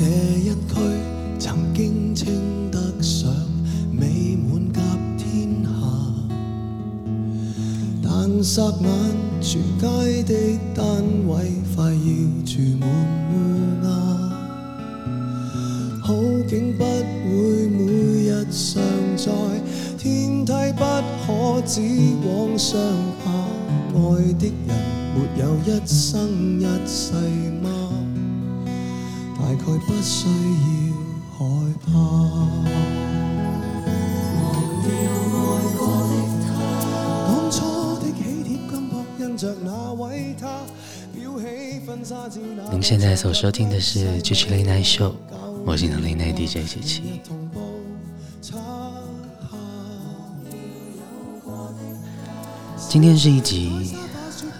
[0.00, 0.54] 这一区
[1.38, 2.26] 曾经称
[2.70, 3.30] 得上
[3.92, 4.80] 美满甲
[5.18, 5.68] 天下，
[8.02, 8.10] 但
[8.42, 8.88] 霎眼
[9.42, 9.99] 全街
[29.78, 30.26] 不需
[30.90, 30.96] 要
[31.38, 31.44] 害
[31.86, 31.90] 怕。
[34.36, 34.42] 忘
[34.82, 36.12] 掉爱过的
[36.46, 36.48] 他，
[37.26, 37.58] 当初
[38.00, 40.44] 的喜帖金箔印着那位他，
[41.16, 41.44] 裱起
[41.86, 42.40] 婚纱照。
[42.70, 45.10] 您现在所收听的是《G7 Night Show》，
[45.64, 47.20] 我是你的 Late Night DJ 七七。
[52.88, 53.94] 今天是一集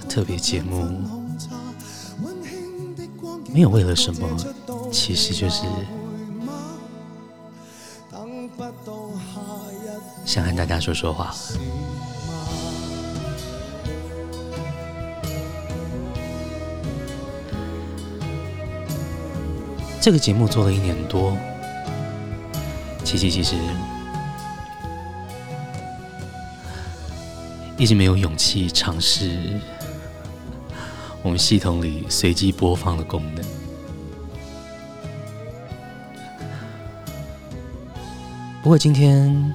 [0.09, 0.87] 特别节目，
[3.53, 4.29] 没有为了什么，
[4.91, 5.63] 其实就是
[10.25, 11.35] 想和大家说说话。
[20.01, 21.37] 这个节目做了一年多，
[23.05, 23.57] 琪琪其实
[27.77, 29.61] 一直没有勇气尝试
[31.23, 33.60] 我们系统里随机播放的功能。
[38.71, 39.53] 过今天，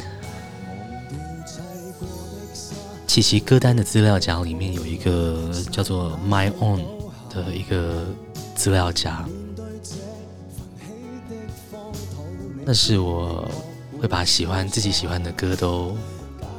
[3.08, 6.84] 七七歌单的资料夹里面有一个叫做 My Own
[7.30, 8.08] 的一个
[8.56, 9.26] 资料夹。
[12.66, 13.50] 那是我
[14.02, 15.96] 会把喜欢自己喜欢的歌都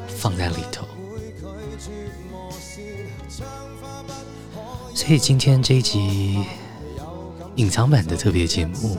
[0.08, 0.86] 放在里头，
[4.94, 6.42] 所以今天这一集
[7.56, 8.96] 隐藏版的特别节目，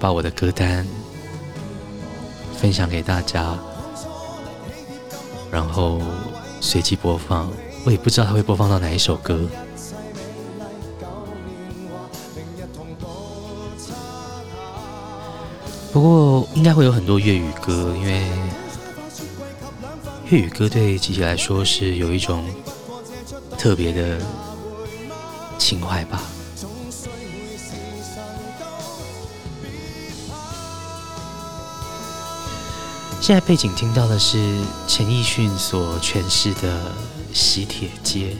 [0.00, 0.86] 把我的歌单
[2.56, 3.54] 分享给大家，
[5.52, 6.00] 然后
[6.60, 7.52] 随机播放。
[7.84, 9.46] 我也不知道它会播放到哪一首歌。
[15.92, 18.26] 不过应该会有很多粤语歌，因为
[20.30, 22.44] 粤语歌对七七来说是有一种
[23.58, 24.18] 特别的
[25.58, 26.22] 情怀吧。
[33.30, 36.80] 现在背景听到的是陈奕迅所诠释的
[37.32, 38.30] 《喜帖街》。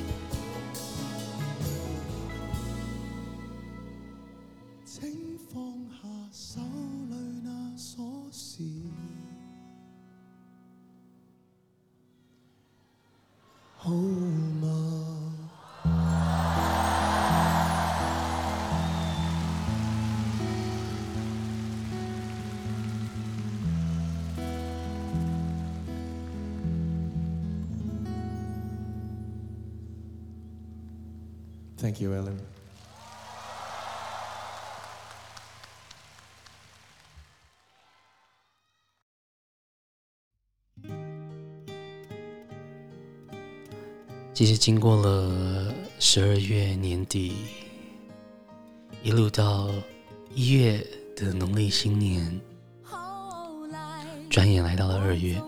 [32.00, 32.38] Thank you, Ellen.
[44.32, 47.36] 其实经过了十二月年底，
[49.02, 49.68] 一路到
[50.30, 50.78] 一月
[51.14, 52.40] 的农历新年，
[54.30, 55.38] 转眼来到了二月。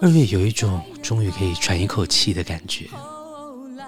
[0.00, 2.88] 二月有一种终于可以喘一口气的感觉。
[2.88, 3.84] 后来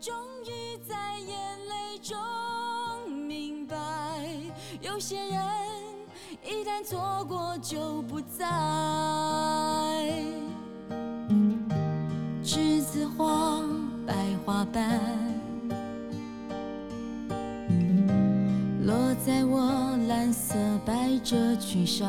[0.00, 1.36] 终于在眼
[1.68, 2.16] 泪中
[3.10, 3.76] 明白，
[4.80, 5.42] 有些人
[6.44, 8.44] 一旦错过就不再。
[12.44, 13.60] 栀子花，
[14.06, 15.00] 白花瓣，
[18.84, 18.94] 落
[19.26, 20.54] 在我蓝色
[20.84, 22.08] 百褶裙上。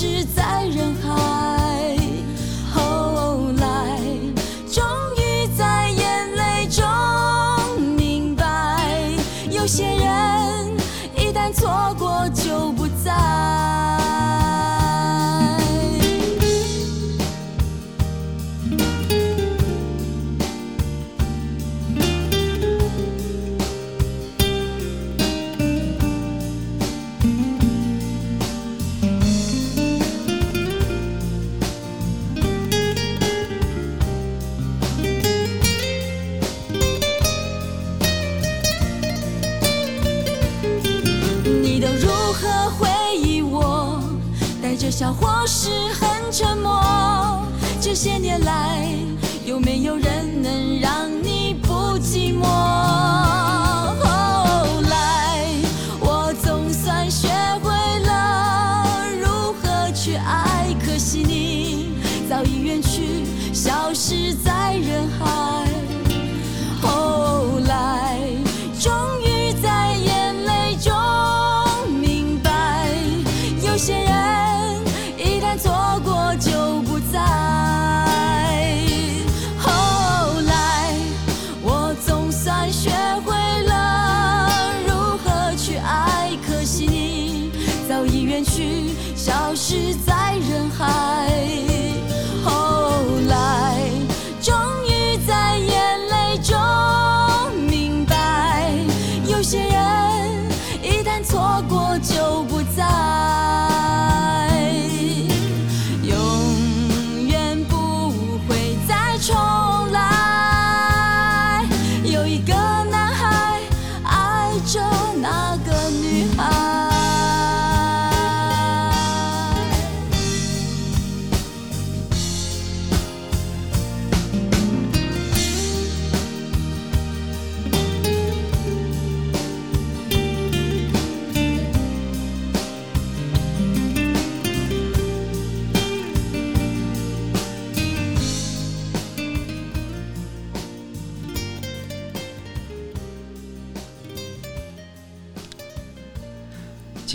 [0.00, 0.57] 是在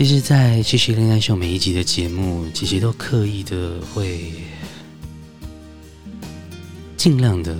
[0.06, 4.34] 其实，在《七夕恋爱秀》每一集的节目，其实都刻意的会
[6.94, 7.58] 尽量的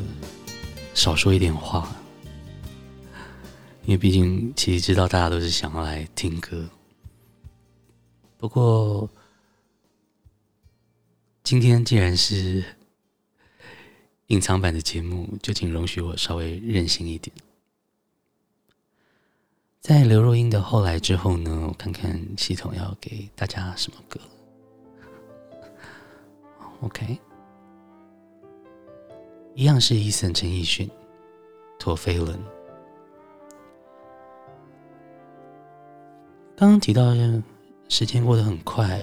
[0.92, 1.96] 少说一点话，
[3.86, 6.68] 因为毕竟其实知道大家都是想要来听歌。
[8.36, 9.08] 不过
[11.42, 12.62] 今天既然是
[14.26, 17.34] 隐藏版的节目，就请容许我稍微任性一点。
[19.84, 24.18] 在刘若英的后来之后呢，我看看系统要给大家什么歌。
[26.80, 27.18] OK，
[29.54, 30.90] 一样是 Eason 陈奕迅，
[31.78, 32.42] 陀飞轮。
[36.56, 37.42] 刚刚提到的
[37.90, 39.02] 时间过得很快，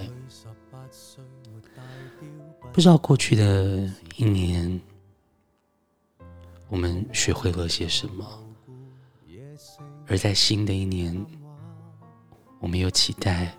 [2.72, 4.80] 不知道过去的一年，
[6.68, 8.26] 我们学会了些什么。
[10.12, 11.24] 而在新的一年，
[12.60, 13.56] 我们又期待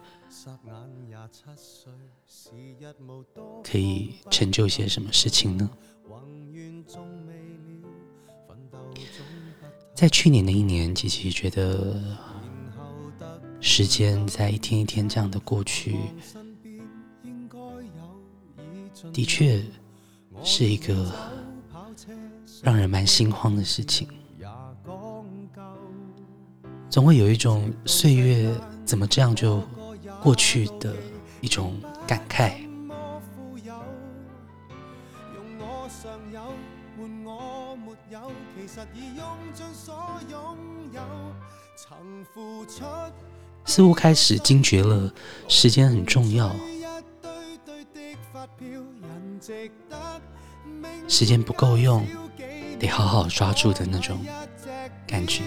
[3.64, 5.68] 可以成就些什么事情呢？
[9.96, 12.00] 在去年的一年，琪琪觉得
[13.60, 15.98] 时间在一天一天这样的过去，
[19.12, 19.60] 的确
[20.44, 21.12] 是一个
[22.62, 24.08] 让人蛮心慌的事情。
[26.94, 28.54] 总会有一种岁月
[28.86, 29.64] 怎么这样就
[30.22, 30.96] 过去的
[31.42, 32.54] 一种感慨。
[43.66, 45.12] 似乎开始惊觉了，
[45.48, 46.56] 时间很重要，
[51.08, 52.06] 时间不够用，
[52.78, 54.20] 得好好抓住的那种
[55.08, 55.42] 感觉。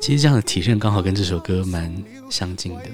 [0.00, 1.92] 其实这样的体认刚好跟这首歌蛮
[2.30, 2.84] 相近的。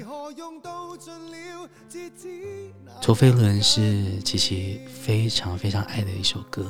[3.00, 6.64] 陀飞轮是琪琪非常非常爱的一首歌。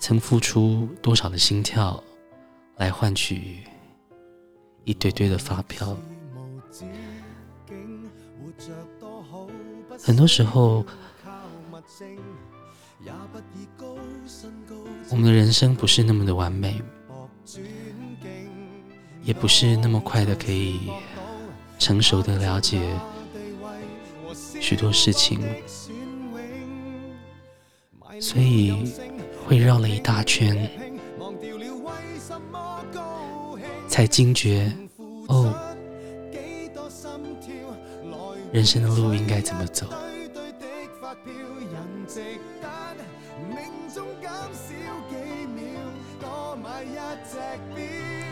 [0.00, 2.02] 曾付出多少的心跳
[2.76, 3.58] 来换取
[4.84, 5.94] 一堆堆的发票？
[10.02, 10.84] 很多时候，
[15.10, 16.80] 我们的人生不是那么的完美，
[19.22, 20.90] 也不是那么快的可以
[21.78, 22.80] 成熟的了解
[24.60, 25.40] 许多事情，
[28.20, 28.92] 所以
[29.46, 30.70] 会绕了一大圈，
[33.88, 34.72] 才惊觉
[35.28, 35.54] 哦，
[38.52, 39.86] 人生的路应该怎么走。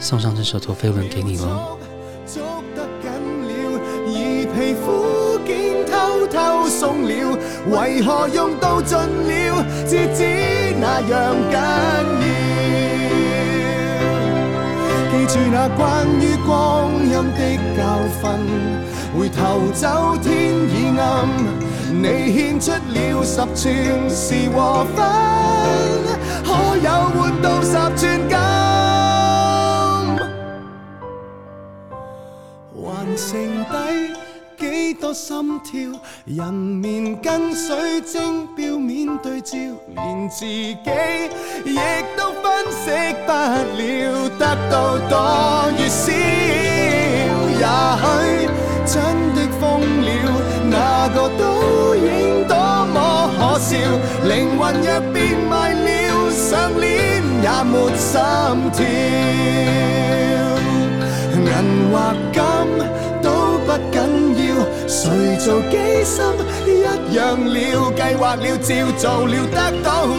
[0.01, 1.79] 送上这首陀飞轮给你喽。
[2.27, 2.43] 捉
[2.75, 3.11] 得紧
[3.47, 4.11] 了，而
[4.53, 7.39] 皮肤竟偷偷松了，
[7.71, 11.57] 为何用到尽了，至知那样紧
[12.41, 12.46] 要？
[15.27, 17.79] 住那关于光阴的教
[18.21, 18.23] 训，
[19.19, 21.27] 回头走天已暗，
[21.93, 25.05] 你献出了十寸是和分，
[26.45, 28.37] 可有换到十寸金？
[33.19, 34.13] 剩低
[34.59, 35.99] 几多心跳？
[36.27, 39.57] 人面跟水晶表面对照，
[39.95, 40.77] 连自己
[41.65, 41.79] 亦
[42.47, 42.85] 分析
[43.27, 43.83] 不了，
[44.39, 44.75] 得到
[45.11, 45.13] 多
[45.77, 46.13] 与少，
[47.59, 47.67] 也
[48.01, 48.05] 许
[48.87, 48.95] 真
[49.35, 49.65] 的疯
[50.07, 50.09] 了，
[50.71, 51.43] 那个倒
[51.97, 52.55] 影多
[52.95, 52.97] 么
[53.37, 53.75] 可笑？
[54.29, 55.17] 灵魂若变
[55.51, 56.87] 卖了，上链
[57.43, 58.15] 也没心
[58.73, 58.79] 跳，
[61.35, 61.47] 银
[61.91, 61.95] 或
[62.33, 62.41] 金。
[63.79, 63.99] 不紧
[64.49, 64.49] 要，
[64.89, 66.25] 谁做机心
[66.67, 66.69] 一
[67.15, 67.57] 样了，
[67.93, 70.19] 计划了，照做了，得到了，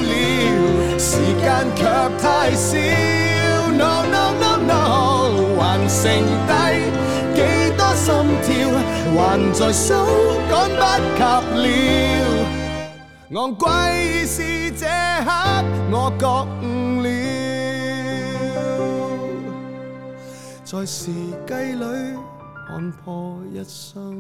[1.00, 1.46] 时间
[1.76, 1.80] 却
[2.22, 2.78] 太少。
[3.78, 4.72] No no no no，
[5.60, 6.02] 还剩
[6.48, 6.50] 低
[7.36, 7.38] 几
[7.78, 8.06] 多心
[8.44, 8.48] 跳，
[9.16, 9.18] 还
[9.54, 9.94] 在数，
[10.50, 10.82] 赶不
[11.16, 11.22] 及
[11.62, 11.66] 了。
[13.32, 13.68] 昂贵
[14.26, 14.86] 是这
[15.26, 15.30] 刻
[15.92, 16.24] 我觉
[16.62, 16.66] 悟
[17.02, 17.08] 了，
[20.64, 21.12] 在时
[21.48, 21.84] 计里。
[22.68, 24.20] 看破一生，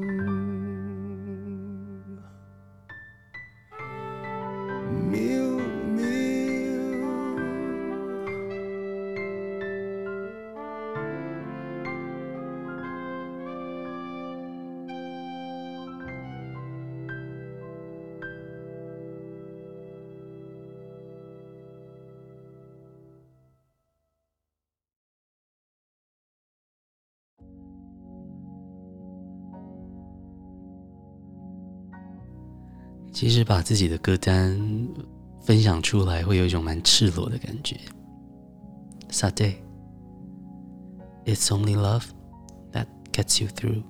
[33.20, 34.56] 其实把自己的歌单
[35.42, 37.76] 分享出来，会有一种蛮赤裸的感觉。
[39.10, 39.56] Sade,
[41.26, 42.04] it's only love
[42.74, 43.82] that gets you through.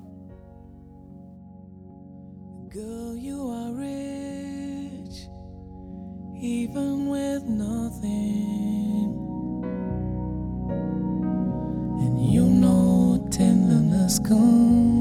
[2.72, 5.28] Girl, you are rich,
[6.42, 9.12] even with nothing.
[12.00, 14.97] And you know tenderness comes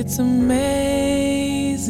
[0.00, 1.88] It's amazing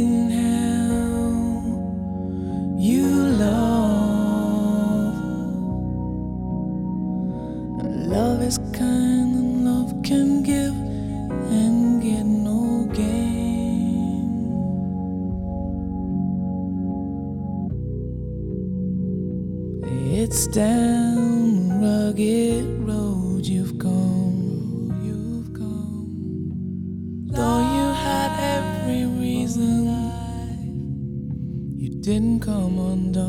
[32.08, 33.28] didn't come undone.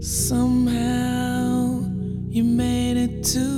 [0.00, 1.82] Somehow
[2.30, 3.48] you made it to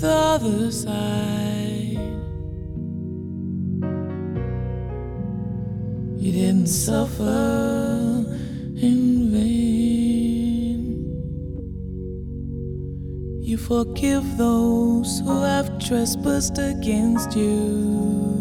[0.00, 1.96] the other side.
[6.18, 8.24] You didn't suffer
[8.74, 10.82] in vain.
[13.44, 18.33] You forgive those who have trespassed against you.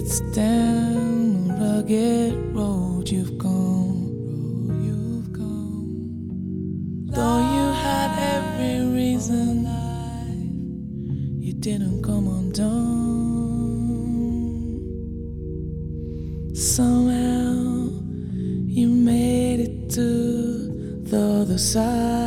[0.00, 7.06] It's down a rugged road you've gone, road you've gone.
[7.06, 12.94] Though you had every reason, life, you didn't come undone.
[16.54, 17.90] Somehow
[18.68, 22.17] you made it to the other side.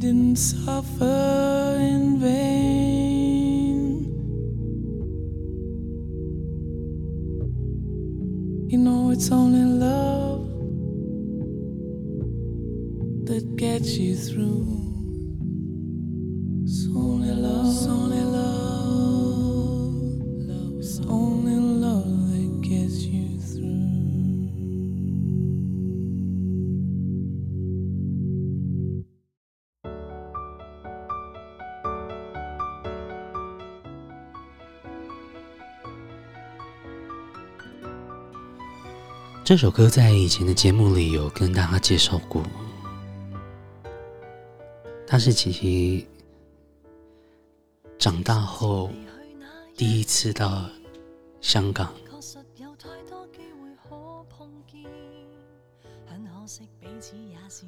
[0.00, 4.06] Didn't suffer in vain.
[8.70, 10.48] You know it's only love
[13.26, 14.89] that gets you through.
[39.50, 42.40] 这首歌在以前的节目里有跟大家介绍过，
[45.08, 46.06] 它是琪琪
[47.98, 48.88] 长大后
[49.76, 50.70] 第一次到
[51.40, 51.92] 香港，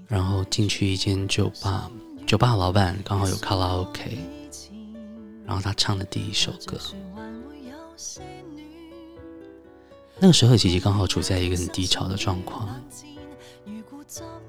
[0.07, 1.91] 然后进去一间酒吧，
[2.25, 4.17] 酒吧老板刚好有卡拉 OK，
[5.45, 6.79] 然后他唱的第一首歌。
[10.23, 12.69] 那个时候，琪琪刚好处在一个很低潮的状况，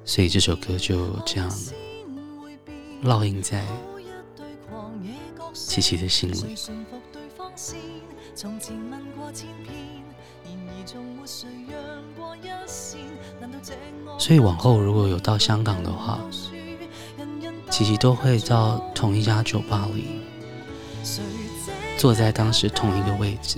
[0.06, 1.52] 所以这首歌就这样
[3.04, 3.66] 烙印在
[5.52, 6.56] 琪琪的心里。
[14.20, 16.20] 所以往后如果有到香港的话，
[17.72, 20.22] 琪琪都会到同一家酒吧里，
[21.98, 23.58] 坐在当时同一个位置。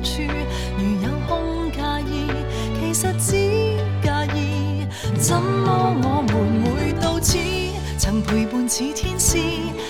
[0.00, 0.22] 处，
[0.78, 1.80] 如有空介
[2.10, 2.26] 意，
[2.80, 3.32] 其实只
[4.02, 4.86] 介意。
[5.18, 7.38] 怎么我们会到此，
[7.98, 9.38] 曾陪伴似天使，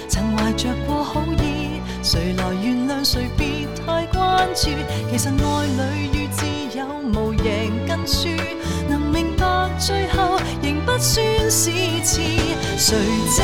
[0.08, 4.70] 曾怀着过好意，谁来原谅谁别太关注。
[5.10, 8.28] 其实爱侣与自由无赢跟输，
[8.88, 11.70] 能明白最后仍不算是
[12.04, 12.20] 迟。
[12.76, 12.96] 谁
[13.36, 13.42] 这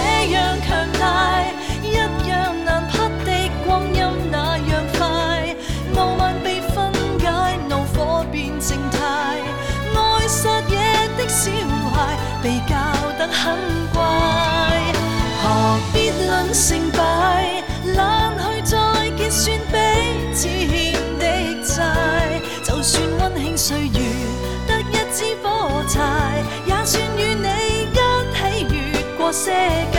[29.30, 29.52] 越过些
[29.92, 29.98] 界。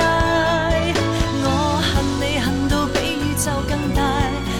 [1.41, 1.47] 我
[1.79, 4.03] 恨你恨到比宇宙更大，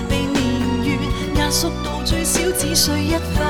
[0.08, 0.40] 被年
[0.82, 0.88] 月
[1.38, 3.44] 压缩到最少只需一块。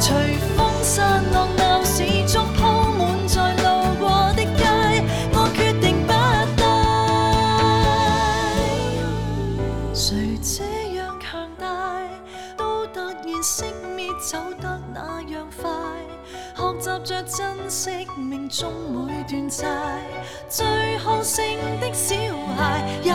[0.00, 0.12] 随
[0.56, 2.62] 风散落闹市中铺
[2.98, 4.64] 满在路过的街，
[5.32, 6.12] 我决定不
[6.58, 6.62] 带。
[9.94, 10.64] 谁这
[10.96, 11.64] 样强大，
[12.56, 15.70] 都突然熄灭，走得那样快。
[16.56, 18.72] 学习着珍惜命中
[19.34, 19.66] 每段债，
[20.48, 21.44] 最好胜
[21.80, 22.14] 的小
[22.56, 23.12] 孩也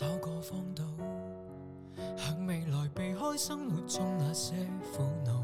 [0.00, 0.82] 找个荒岛，
[2.16, 4.54] 向未来避开生活中那些
[4.96, 5.39] 苦恼。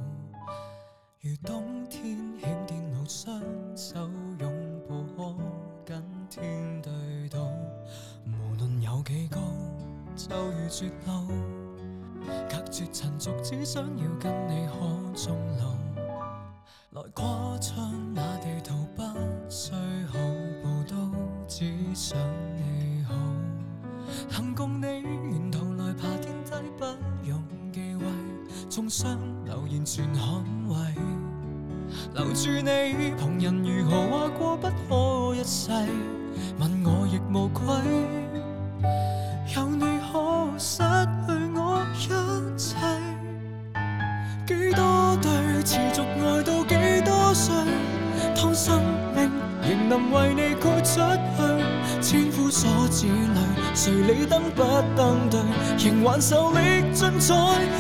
[48.67, 48.83] 生
[49.15, 49.31] 命
[49.63, 50.99] 仍能为你豁出
[51.37, 53.39] 去，千夫所指里，
[53.77, 54.65] 谁理登不
[54.97, 55.39] 登对，
[55.79, 56.59] 仍还受力
[56.93, 57.37] 尽在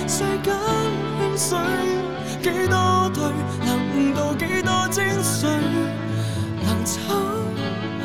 [0.06, 0.54] 世间
[1.18, 1.58] 轻水，
[2.40, 3.24] 几多对
[3.66, 5.48] 能悟到几多精髓，
[6.62, 6.94] 能撑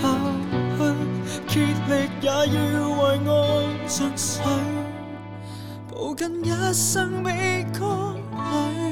[0.01, 0.03] 下
[1.47, 1.53] 去，竭
[1.87, 3.31] 力也要为爱
[3.87, 4.41] 尽瘁，
[5.87, 8.90] 抱紧一生未过泪。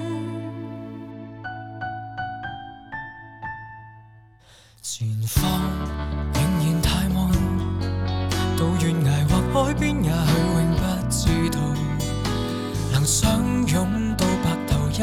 [14.99, 15.01] 一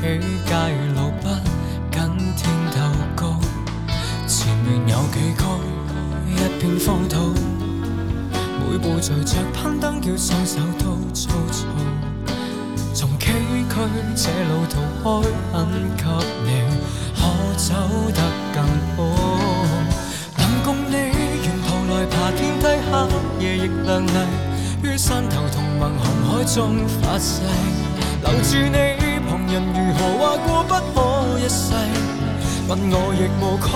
[0.00, 0.06] 起
[0.46, 0.54] 街
[0.94, 1.28] 路不
[1.90, 2.80] 跟天斗
[3.14, 3.38] 高。
[4.26, 5.60] 前面有几高，
[6.26, 7.34] 一片荒土，
[8.58, 11.66] 每步随着攀登，叫双手都粗糙。
[12.94, 13.28] 从崎
[13.68, 13.70] 岖
[14.16, 15.04] 这路途开
[15.98, 16.08] 垦
[16.46, 16.78] 给你。
[17.14, 17.20] 可
[17.58, 17.74] 走
[18.14, 18.22] 得
[18.54, 18.64] 更
[18.96, 18.98] 好，
[20.38, 24.08] 能共你沿途来爬天梯，黑夜亦亮丽。
[24.82, 27.42] 于山头同盟红海中发誓，
[28.22, 28.78] 留住你，
[29.50, 31.72] 人如何话过不可一世，
[32.68, 33.66] 问我亦无愧。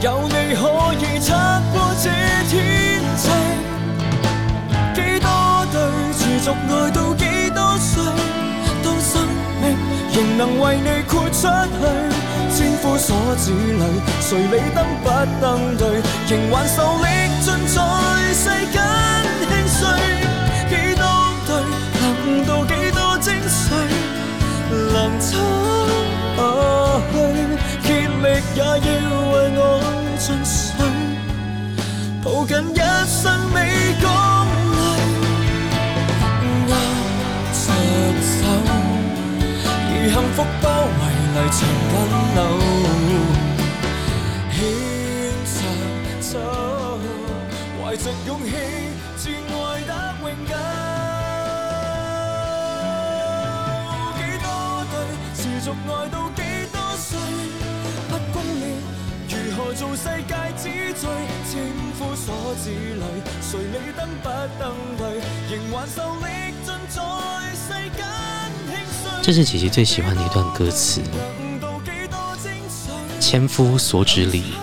[0.00, 0.62] 有你可
[0.94, 1.28] 以拆
[1.72, 2.08] 破这
[2.48, 2.54] 天
[3.16, 3.28] 际，
[4.94, 5.26] 几多
[5.72, 5.74] 对
[6.14, 6.54] 持续爱
[6.90, 7.90] 到几多岁。
[8.82, 9.12] 当生
[9.60, 9.64] 命
[10.14, 11.82] 仍能为你豁出去，
[12.56, 13.82] 千夫所指里，
[14.20, 15.06] 谁理登不
[15.40, 15.82] 登对，
[16.28, 17.06] 仍还受力
[17.42, 17.76] 尽在
[18.32, 18.78] 世间
[19.50, 19.78] 轻碎。
[20.70, 21.04] 几多
[21.44, 21.50] 对，
[22.00, 22.06] 能
[22.46, 22.89] 到几多，
[24.92, 25.28] 能撑
[26.36, 26.38] 下
[27.12, 27.14] 去，
[27.82, 28.24] 竭力
[28.54, 28.88] 也要
[29.30, 29.62] 为爱
[30.18, 30.78] 尽瘁，
[32.22, 32.76] 抱紧一
[33.06, 33.20] 生
[33.54, 33.56] 未
[34.00, 34.04] 讲
[34.76, 34.78] 离，
[36.66, 36.72] 握
[37.52, 37.56] 着
[38.22, 38.32] 手。
[39.92, 40.64] 如幸福包
[40.98, 41.00] 围
[41.32, 41.58] 泥尘
[41.90, 41.96] 紧
[42.34, 42.38] 留，
[44.52, 44.56] 牵
[45.44, 45.50] 着
[46.20, 46.32] 手，
[47.80, 48.48] 怀着勇气，
[49.18, 49.54] 至爱
[49.86, 49.90] 得
[50.22, 50.50] 永久。
[55.60, 56.42] 对，持续爱到几
[56.72, 57.18] 多岁？
[58.08, 58.60] 不公义，
[59.28, 61.10] 如何做世界之最？
[61.50, 61.52] 千
[61.98, 63.04] 夫所指里，
[63.42, 65.20] 谁理登不登对？
[65.50, 66.26] 仍还受力
[66.64, 66.98] 尽在
[67.54, 68.06] 世间。
[69.22, 71.02] 这是姐姐最喜欢的一段歌词，
[73.20, 74.54] 千夫所指里，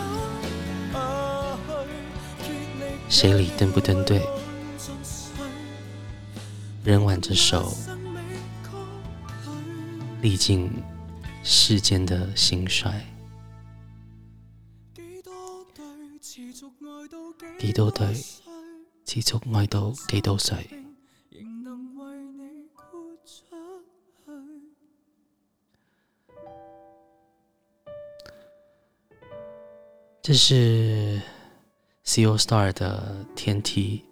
[3.07, 4.21] 谁理登不登对？
[6.83, 7.77] 人挽着手，
[10.21, 10.69] 历尽
[11.43, 13.05] 世间的兴衰。
[17.59, 18.13] 几多对，
[19.05, 20.69] 持续爱到几多岁？
[30.21, 31.21] 这是
[32.03, 34.03] Co Star 的天梯。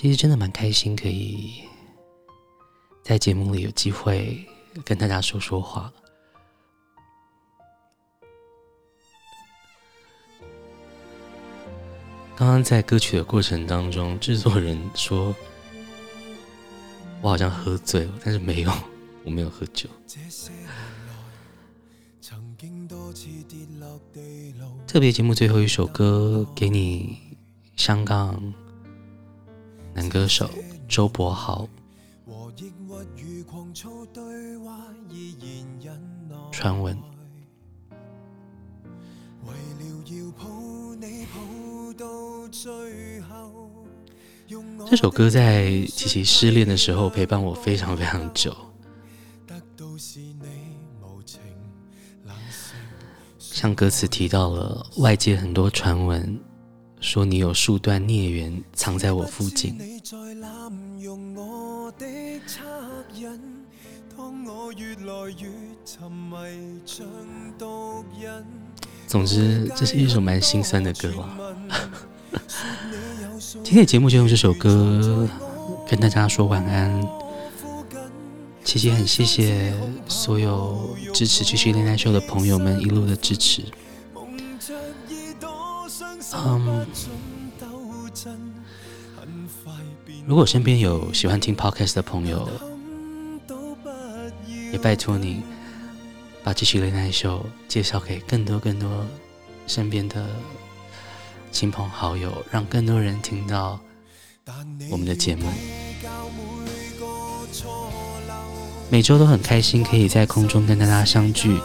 [0.00, 1.54] 其实真的蛮开心，可以
[3.02, 4.46] 在节目里有机会
[4.84, 5.92] 跟大家说说话。
[12.36, 15.34] 刚刚在歌曲的过程当中，制作人说
[17.20, 18.72] 我好像喝醉了，但是没有，
[19.24, 19.90] 我没有喝酒。
[24.86, 27.18] 特别节目最后一首歌，给你
[27.74, 28.54] 香港
[29.98, 30.48] 男歌手
[30.86, 31.68] 周柏豪。
[36.52, 36.96] 传闻。
[44.88, 48.56] 这首歌在琪琪失恋的时候陪伴我非常非常久。
[53.40, 56.40] 像歌词提到了外界很多传闻，
[57.00, 59.78] 说你有数段孽缘藏在我附近。
[69.06, 71.38] 总之，这是一首蛮心酸的歌啊。
[73.38, 75.28] 今天的节目就用这首歌
[75.88, 77.06] 跟大家说晚安。
[78.64, 79.72] 琪琪很谢谢
[80.06, 83.62] 所有支持七七恋爱秀的朋友们一路的支持。
[86.34, 86.86] 嗯，
[90.26, 92.48] 如果身边有喜欢听 podcast 的朋友，
[94.72, 95.42] 也拜托你
[96.44, 99.06] 把七七恋爱秀介绍给更多更多
[99.66, 100.26] 身边的
[101.50, 103.80] 亲朋好友，让更多人听到
[104.90, 105.46] 我们的节目。
[108.90, 111.58] 每周都很开心可以在空中跟大家相聚，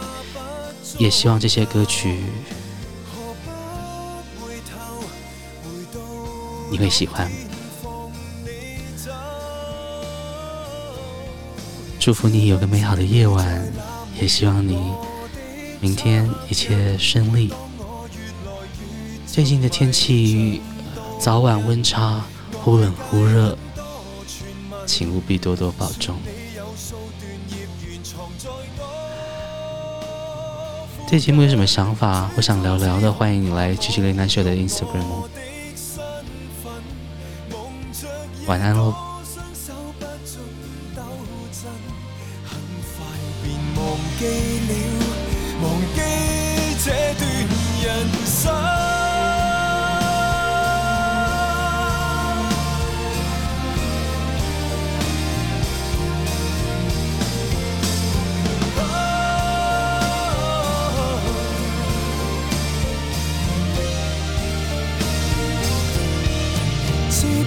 [0.98, 2.18] 也希望这些歌曲
[6.74, 7.30] 你会喜欢。
[12.00, 13.72] 祝福你有个美好的夜晚，
[14.20, 14.92] 也希望你
[15.80, 17.54] 明天一切顺利。
[19.24, 20.60] 最近的天气
[21.20, 22.24] 早晚温差
[22.60, 23.56] 忽冷忽热，
[24.84, 26.16] 请务必多多保重。
[31.08, 35.28] 对节目有什么想法或想聊聊的，欢迎你来七七恋爱秀的 Instagram。
[38.46, 39.14] 晚安喽。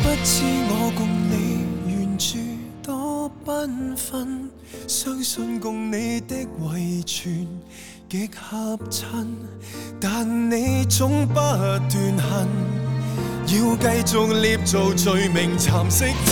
[0.08, 0.67] 不知
[4.88, 6.36] 相信共你的
[6.78, 7.48] 遗传
[8.10, 9.28] 极合衬，
[10.00, 12.48] 但你总不断恨，
[13.48, 16.32] 要继续捏造罪名蚕食这